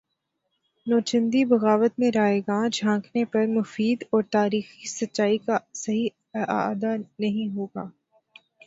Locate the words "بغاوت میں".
1.45-2.11